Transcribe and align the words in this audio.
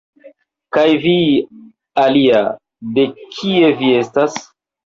Kaj 0.77 0.85
vi, 1.03 1.13
alia, 2.05 2.41
de 2.97 3.07
kie 3.37 3.73
vi 3.83 3.93
estas? 4.03 4.43